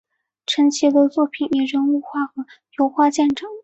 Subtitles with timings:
[0.47, 2.43] 陈奇的作品以人物画和
[2.79, 3.47] 油画见长。